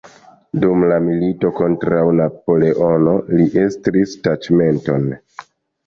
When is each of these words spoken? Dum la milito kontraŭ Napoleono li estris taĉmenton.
Dum 0.61 0.85
la 0.91 0.97
milito 1.07 1.51
kontraŭ 1.59 2.01
Napoleono 2.21 3.17
li 3.37 3.49
estris 3.69 4.19
taĉmenton. 4.27 5.11